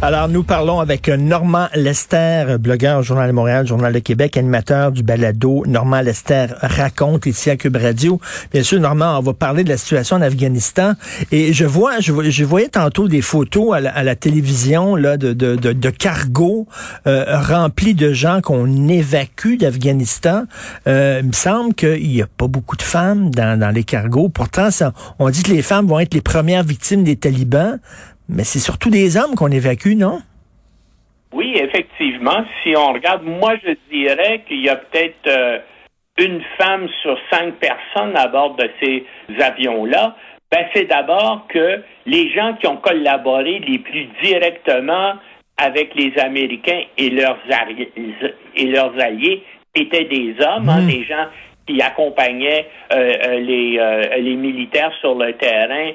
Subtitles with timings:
[0.00, 4.92] Alors, nous parlons avec Normand Lester, blogueur au Journal de Montréal, Journal de Québec, animateur
[4.92, 8.20] du balado Normand Lester raconte ici à Cube Radio.
[8.52, 10.92] Bien sûr, Normand, on va parler de la situation en Afghanistan.
[11.32, 16.68] Et je vois, je, voyais tantôt des photos à la, télévision là, de, cargos
[17.08, 20.44] euh, remplis de gens qu'on évacue d'Afghanistan.
[20.86, 24.28] Euh, il me semble qu'il n'y a pas beaucoup de femmes dans, les cargos.
[24.28, 24.68] Pourtant,
[25.18, 27.80] on dit que les femmes vont être les premières victimes des talibans.
[28.28, 30.20] Mais c'est surtout des hommes qu'on évacue, non?
[31.32, 32.44] Oui, effectivement.
[32.62, 35.58] Si on regarde, moi, je dirais qu'il y a peut-être euh,
[36.18, 39.04] une femme sur cinq personnes à bord de ces
[39.40, 40.16] avions-là.
[40.50, 45.14] Ben, c'est d'abord que les gens qui ont collaboré les plus directement
[45.58, 47.92] avec les Américains et leurs, alliés,
[48.56, 49.42] et leurs alliés
[49.74, 51.26] étaient des hommes, hein, des gens
[51.66, 55.90] qui accompagnaient euh, euh, les, euh, les militaires sur le terrain,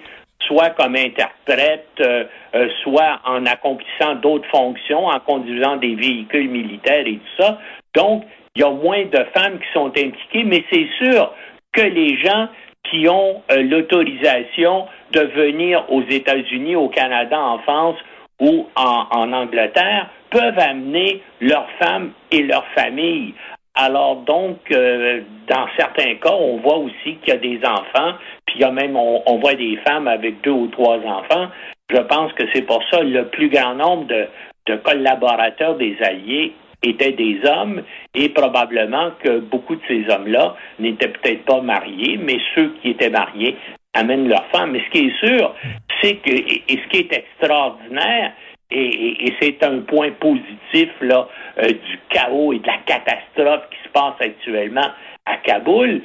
[0.48, 7.06] soit comme interprète, euh, euh, soit en accomplissant d'autres fonctions, en conduisant des véhicules militaires
[7.06, 7.60] et tout ça.
[7.96, 8.24] Donc,
[8.56, 11.34] il y a moins de femmes qui sont impliquées, mais c'est sûr
[11.72, 12.48] que les gens
[12.90, 17.98] qui ont euh, l'autorisation de venir aux États-Unis, au Canada, en France
[18.40, 23.34] ou en, en Angleterre peuvent amener leurs femmes et leurs familles.
[23.76, 28.14] Alors donc, euh, dans certains cas, on voit aussi qu'il y a des enfants,
[28.46, 31.48] puis il y a même, on, voit des femmes avec deux ou trois enfants.
[31.90, 37.14] Je pense que c'est pour ça le plus grand nombre de, collaborateurs des Alliés étaient
[37.14, 37.82] des hommes
[38.14, 43.10] et probablement que beaucoup de ces hommes-là n'étaient peut-être pas mariés, mais ceux qui étaient
[43.10, 43.58] mariés
[43.94, 44.72] amènent leurs femmes.
[44.72, 45.56] Mais ce qui est sûr,
[46.02, 48.34] c'est que, et ce qui est extraordinaire,
[48.72, 51.28] et, c'est un point positif là,
[51.60, 54.88] euh, du chaos et de la catastrophe qui se passe actuellement
[55.26, 56.02] à Kaboul,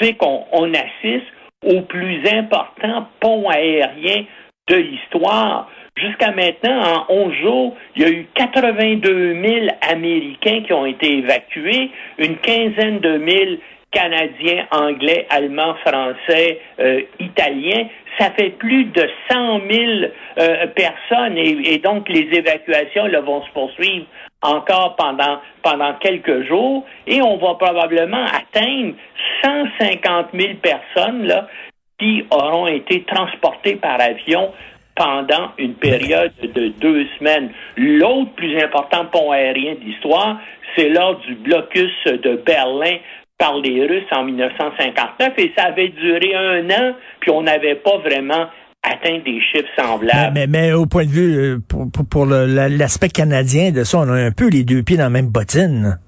[0.00, 1.26] c'est qu'on on assiste
[1.66, 4.24] au plus important pont aérien
[4.68, 5.70] de l'histoire.
[5.96, 11.18] Jusqu'à maintenant, en 11 jours, il y a eu 82 000 Américains qui ont été
[11.18, 13.58] évacués, une quinzaine de mille
[13.90, 17.88] Canadiens, Anglais, Allemands, Français, euh, Italiens.
[18.18, 19.84] Ça fait plus de 100 000
[20.38, 24.06] euh, personnes et, donc les évacuations là, vont se poursuivre
[24.42, 28.94] encore pendant, pendant quelques jours et on va probablement atteindre
[29.44, 31.48] 150 000 personnes là,
[31.98, 34.52] qui auront été transportées par avion
[34.94, 37.50] pendant une période de deux semaines.
[37.76, 40.38] L'autre plus important pont aérien de l'histoire,
[40.76, 42.98] c'est lors du blocus de Berlin
[43.38, 47.98] par les Russes en 1959 et ça avait duré un an, puis on n'avait pas
[47.98, 48.46] vraiment
[48.82, 50.32] atteint des chiffres semblables.
[50.34, 53.98] Mais, mais, mais au point de vue, euh, pour, pour, pour l'aspect canadien de ça,
[53.98, 55.98] on a un peu les deux pieds dans la même bottine.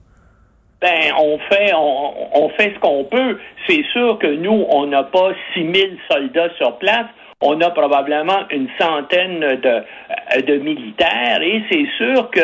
[0.81, 3.39] Ben, on fait, on, on fait ce qu'on peut.
[3.69, 7.07] C'est sûr que nous, on n'a pas 6000 soldats sur place.
[7.43, 12.41] On a probablement une centaine de, euh, de militaires et c'est sûr que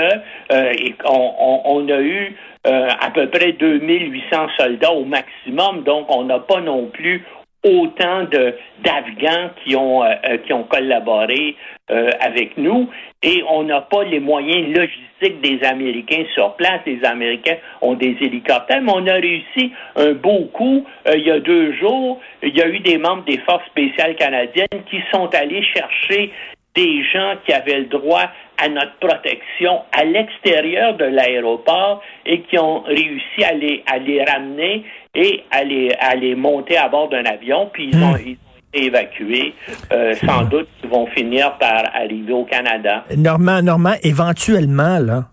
[0.52, 0.72] euh,
[1.04, 2.34] on- on a eu
[2.66, 7.24] euh, à peu près 2800 soldats au maximum, donc on n'a pas non plus
[7.66, 11.56] autant de d'Afghans qui ont euh, euh, qui ont collaboré
[11.90, 12.88] euh, avec nous
[13.22, 16.80] et on n'a pas les moyens logistiques des Américains sur place.
[16.86, 20.84] Les Américains ont des hélicoptères, mais on a réussi un beau coup.
[21.12, 24.84] Il y a deux jours, il y a eu des membres des forces spéciales canadiennes
[24.90, 26.32] qui sont allés chercher
[26.76, 32.58] des gens qui avaient le droit à notre protection à l'extérieur de l'aéroport et qui
[32.58, 34.84] ont réussi à les, à les ramener
[35.16, 38.58] et à les, à les monter à bord d'un avion, puis ils ont, ils ont
[38.74, 39.54] été évacués.
[39.92, 43.04] Euh, sans doute ils vont finir par arriver au Canada.
[43.16, 45.24] Normand, Normand, éventuellement, là,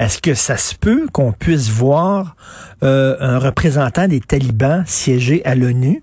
[0.00, 2.34] est-ce que ça se peut qu'on puisse voir
[2.82, 6.02] euh, un représentant des talibans siéger à l'ONU?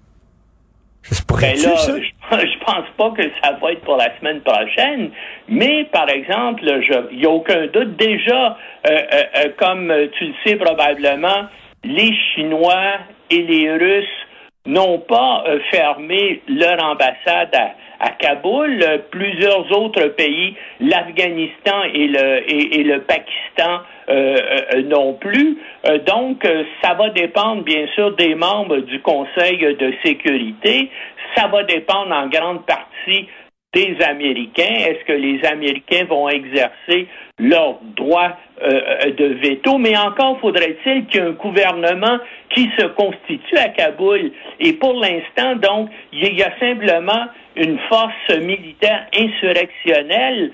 [1.02, 1.94] Ça se Ben pourrait-tu, là, ça?
[1.97, 5.09] je, je pense pas que ça va être pour la semaine prochaine,
[5.50, 7.96] mais par exemple, il n'y a aucun doute.
[7.97, 11.47] Déjà, euh, comme tu le sais probablement,
[11.85, 12.97] les Chinois
[13.30, 14.26] et les Russes
[14.66, 17.56] n'ont pas euh, fermé leur ambassade
[18.00, 18.84] à, Kaboul.
[19.12, 24.38] Plusieurs autres pays, l'Afghanistan et le, Pakistan, euh,
[24.74, 25.58] euh, non plus.
[26.06, 26.48] Donc,
[26.84, 30.90] ça va dépendre, bien sûr, des membres du Conseil de sécurité.
[31.36, 33.28] Ça va dépendre en grande partie
[33.76, 34.74] des Américains.
[34.88, 37.08] Est-ce que les Américains vont exercer
[37.38, 39.78] leur droit euh, de veto?
[39.78, 42.18] Mais encore faudrait-il qu'il y ait un gouvernement
[42.50, 44.32] qui se constitue à Kaboul.
[44.62, 47.26] Et pour l'instant, donc, il y a simplement
[47.58, 50.52] une force militaire insurrectionnelle,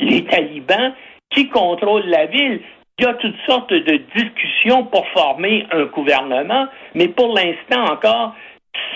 [0.00, 0.94] les talibans,
[1.30, 2.60] qui contrôle la ville.
[2.98, 8.34] Il y a toutes sortes de discussions pour former un gouvernement, mais pour l'instant encore,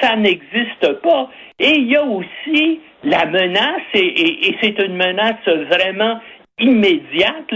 [0.00, 1.29] ça n'existe pas.
[1.59, 6.20] Et il y a aussi la menace, et, c'est une menace vraiment
[6.58, 7.50] immédiate,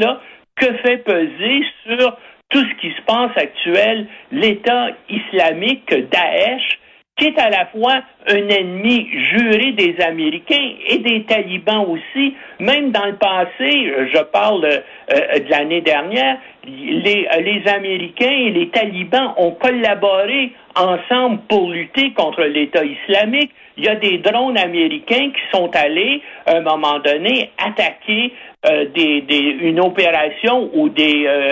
[0.57, 2.17] que fait peser sur
[2.51, 6.79] tout ce qui se passe actuel l'État islamique Daesh,
[7.17, 12.35] qui est à la fois un ennemi juré des Américains et des talibans aussi.
[12.59, 19.35] Même dans le passé, je parle euh, de l'année dernière, les Américains et les talibans
[19.37, 23.51] ont collaboré ensemble pour lutter contre l'État islamique.
[23.77, 28.33] Il y a des drones américains qui sont allés, à un moment donné, attaquer
[28.71, 31.51] euh, une opération des, euh,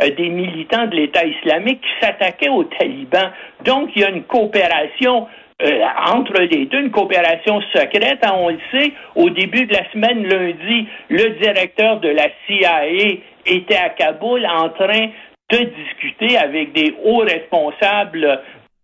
[0.00, 3.30] euh, des militants de l'État islamique qui s'attaquaient aux talibans.
[3.64, 5.28] Donc, il y a une coopération
[6.12, 8.18] entre les deux, une coopération secrète.
[8.24, 12.84] Hein, on le sait, au début de la semaine, lundi, le directeur de la CIA
[13.46, 15.10] était à Kaboul en train
[15.52, 18.40] de discuter avec des hauts responsables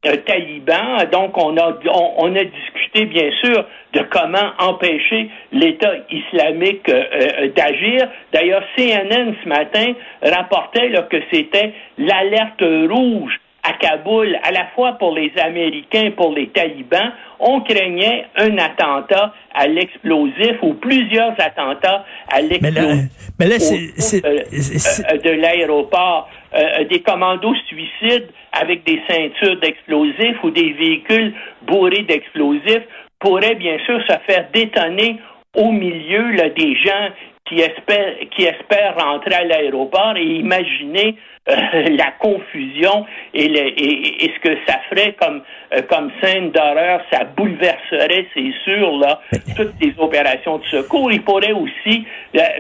[0.07, 1.05] euh, talibans.
[1.11, 1.77] Donc, on a,
[2.19, 8.09] on, a discuté, bien sûr, de comment empêcher l'État islamique euh, euh, d'agir.
[8.33, 15.13] D'ailleurs, CNN ce matin rapportait que c'était l'alerte rouge à Kaboul, à la fois pour
[15.13, 22.05] les Américains et pour les talibans, on craignait un attentat à l'explosif ou plusieurs attentats
[22.31, 26.29] à l'explosif mais là, c'est, de l'aéroport.
[26.55, 31.35] Euh, des commandos suicides avec des ceintures d'explosifs ou des véhicules
[31.67, 32.85] bourrés d'explosifs
[33.19, 35.21] pourraient bien sûr se faire détonner
[35.55, 37.09] au milieu là, des gens
[37.49, 41.17] qui espèrent, qui espèrent rentrer à l'aéroport et imaginer
[41.49, 41.55] euh,
[41.97, 45.43] la confusion et, et, ce que ça ferait comme,
[45.75, 49.21] euh, comme scène d'horreur, ça bouleverserait, c'est sûr, là,
[49.57, 51.11] toutes les opérations de secours.
[51.11, 52.05] Il pourrait aussi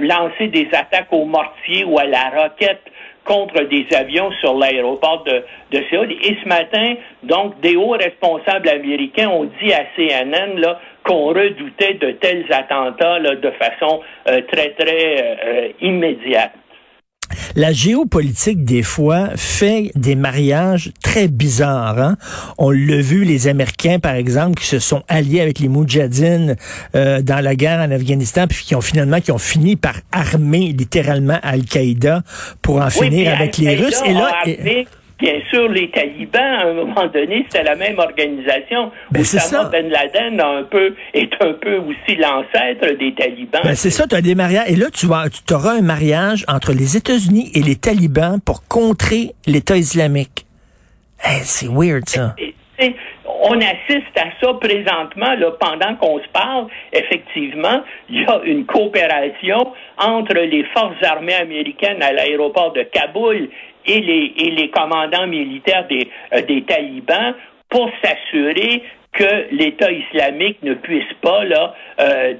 [0.00, 2.82] lancer des attaques au mortier ou à la roquette
[3.28, 6.10] contre des avions sur l'aéroport de, de, Séoul.
[6.12, 11.94] Et ce matin, donc, des hauts responsables américains ont dit à CNN là, qu'on redoutait
[11.94, 16.52] de tels attentats là, de façon euh, très, très euh, immédiate.
[17.56, 21.98] La géopolitique, des fois, fait des mariages très bizarres.
[21.98, 22.16] Hein?
[22.56, 26.56] On l'a vu, les Américains, par exemple, qui se sont alliés avec les Moudjahidines
[26.94, 30.72] euh, dans la guerre en Afghanistan, puis qui ont finalement qui ont fini par armer
[30.72, 32.22] littéralement Al-Qaïda
[32.62, 34.00] pour en finir avec les Russes.
[34.06, 34.32] Et là,
[35.18, 38.92] Bien sûr, les talibans, à un moment donné, c'était la même organisation.
[39.10, 43.62] Ben Osama Ben Laden un peu, est un peu aussi l'ancêtre des talibans.
[43.64, 44.70] Ben c'est ça, tu as des mariages.
[44.70, 48.62] Et là, tu, vas, tu auras un mariage entre les États-Unis et les talibans pour
[48.68, 50.46] contrer l'État islamique.
[51.42, 52.36] c'est weird, ça.
[53.42, 56.68] on assiste à ça présentement, là, pendant qu'on se parle.
[56.92, 63.48] Effectivement, il y a une coopération entre les forces armées américaines à l'aéroport de Kaboul
[63.88, 64.00] et
[64.50, 67.34] les, commandants militaires des, euh, des talibans
[67.68, 68.82] pour s'assurer
[69.12, 72.34] que l'État islamique ne puisse pas là, euh,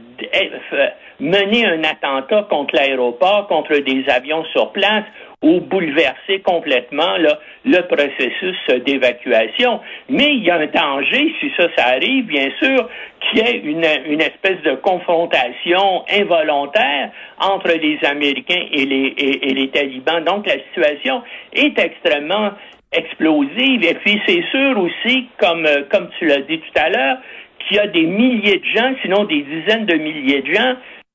[1.18, 5.04] mener un attentat contre l'aéroport, contre des avions sur place
[5.42, 7.16] ou bouleverser complètement
[7.64, 9.80] le processus d'évacuation.
[10.08, 12.88] Mais il y a un danger, si ça, ça arrive, bien sûr,
[13.20, 19.54] qu'il y ait une, une espèce de confrontation involontaire entre les Américains et les, et,
[19.54, 20.24] les talibans.
[20.24, 22.50] Donc la situation est extrêmement
[22.90, 23.84] explosive.
[23.84, 27.18] Et puis c'est sûr aussi, comme, comme tu l'as dit tout à l'heure,
[27.60, 30.74] qu'il y a des milliers de gens, sinon des dizaines de milliers de gens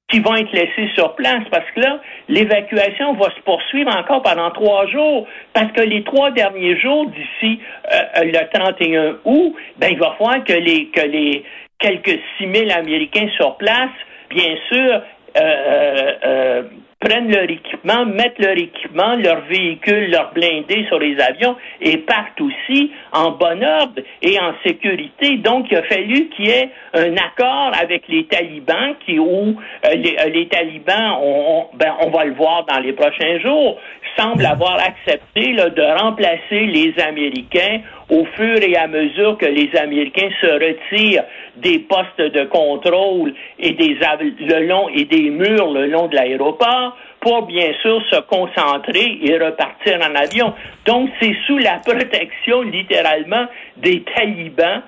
[0.09, 4.51] qui vont être laissés sur place parce que là, l'évacuation va se poursuivre encore pendant
[4.51, 7.59] trois jours parce que les trois derniers jours d'ici
[7.91, 11.43] euh, euh, le 31 août, ben, il va falloir que les, que les
[11.79, 13.91] quelques 6 000 Américains sur place,
[14.29, 15.01] bien sûr,
[15.37, 16.63] euh,
[17.03, 22.39] prennent leur équipement, mettent leur équipement, leurs véhicules, leurs blindés sur les avions et partent
[22.39, 25.37] aussi en bon ordre et en sécurité.
[25.37, 29.55] Donc, il a fallu qu'il y ait un accord avec les talibans qui, où
[29.85, 33.79] euh, les, euh, les, talibans, on, ben, on va le voir dans les prochains jours,
[34.17, 37.81] semblent avoir accepté là, de remplacer les Américains
[38.13, 41.23] au fur et à mesure que les Américains se retirent
[41.57, 43.97] des postes de contrôle et des
[44.39, 49.97] le long des murs le long de l'aéroport pour bien sûr se concentrer et repartir
[49.97, 50.53] en avion.
[50.85, 54.83] Donc c'est sous la protection littéralement des talibans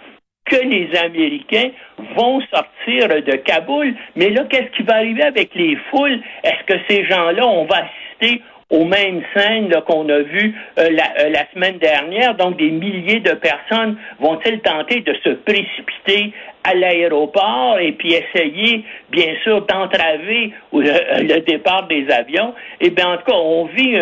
[0.45, 1.71] que les Américains
[2.15, 3.95] vont sortir de Kaboul.
[4.15, 6.19] Mais là, qu'est-ce qui va arriver avec les foules?
[6.43, 11.29] Est-ce que ces gens-là, on va assister aux mêmes scènes qu'on a vues euh, la,
[11.29, 12.35] la, semaine dernière.
[12.35, 18.83] Donc, des milliers de personnes vont-ils tenter de se précipiter à l'aéroport et puis essayer,
[19.11, 22.55] bien sûr, d'entraver le, départ des avions?
[22.81, 23.95] Et bien, en tout cas, on vit,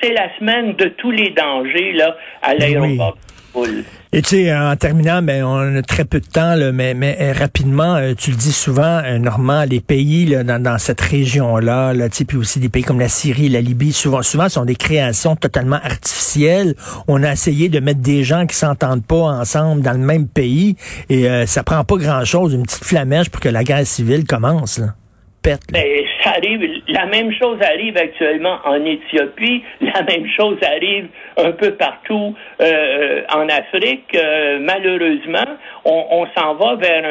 [0.00, 3.16] c'est la semaine de tous les dangers là à l'aéroport.
[4.10, 7.18] Et tu sais, en terminant, ben, on a très peu de temps, là, mais, mais
[7.20, 11.92] euh, rapidement, euh, tu le dis souvent, euh, Normand, les pays là, dans, cette région-là,
[11.92, 15.36] là, puis aussi des pays comme la Syrie, la Libye, souvent, souvent sont des créations
[15.36, 16.74] totalement artificielles.
[17.06, 20.76] On a essayé de mettre des gens qui s'entendent pas ensemble dans le même pays,
[21.10, 24.80] et ça prend pas grand-chose, une petite flamèche pour que la guerre civile commence.
[25.44, 25.56] Ben,
[26.22, 31.72] ça arrive, la même chose arrive actuellement en Éthiopie, la même chose arrive un peu
[31.74, 34.14] partout euh, en Afrique.
[34.14, 37.04] Euh, malheureusement, on, s'en va vers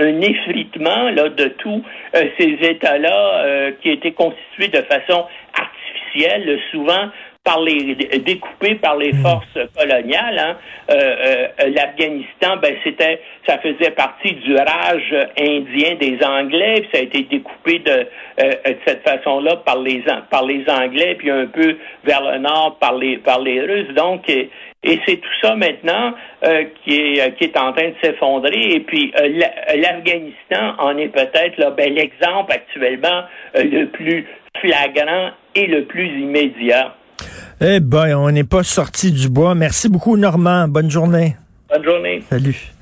[0.00, 1.84] un, effritement là, de tous
[2.16, 7.10] euh, ces États-là qui étaient constitués de façon artificielle, souvent
[7.44, 9.22] par les découpé par les hmm.
[9.22, 10.38] forces coloniales.
[10.38, 10.56] Hein.
[10.90, 16.98] Euh, euh, L'Afghanistan, ben c'était, ça faisait partie du rage indien des Anglais, puis ça
[16.98, 18.06] a été découpé de,
[18.40, 22.78] euh, de cette façon-là par les par les Anglais, puis un peu vers le nord
[22.80, 23.94] par les par les Russes.
[23.94, 24.50] Donc et,
[25.06, 26.14] c'est tout ça maintenant
[26.84, 28.72] qui est qui est en train de s'effondrer.
[28.72, 29.12] Et puis
[29.76, 33.24] l'Afghanistan en est peut-être ben, l'exemple actuellement
[33.54, 34.26] le plus
[34.60, 36.94] flagrant et le plus immédiat.
[37.60, 39.54] Eh ben, on n'est pas sorti du bois.
[39.54, 40.68] Merci beaucoup, Normand.
[40.68, 41.36] Bonne journée.
[41.70, 42.22] Bonne journée.
[42.28, 42.73] Salut.